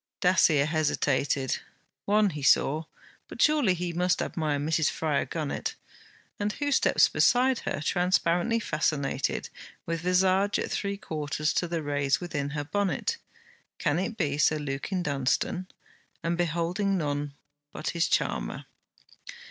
Dacier 0.19 0.65
hesitated. 0.65 1.59
One 2.05 2.31
he 2.31 2.41
saw. 2.41 2.85
But 3.27 3.39
surely 3.39 3.75
he 3.75 3.93
must 3.93 4.19
admire 4.19 4.57
Mrs. 4.57 4.89
Fryar 4.89 5.25
Gunnett? 5.29 5.75
And 6.39 6.53
who 6.53 6.71
steps 6.71 7.07
beside 7.07 7.59
her, 7.59 7.79
transparently 7.81 8.59
fascinated, 8.59 9.49
with 9.85 10.01
visage 10.01 10.57
at 10.57 10.71
three 10.71 10.97
quarters 10.97 11.53
to 11.53 11.67
the 11.67 11.83
rays 11.83 12.19
within 12.19 12.49
her 12.57 12.63
bonnet? 12.63 13.17
Can 13.77 13.99
it 13.99 14.17
be 14.17 14.39
Sir 14.39 14.57
Lukin 14.57 15.03
Dunstane? 15.03 15.67
and 16.23 16.35
beholding 16.35 16.97
none 16.97 17.35
but 17.71 17.91
his 17.91 18.07
charmer! 18.07 18.65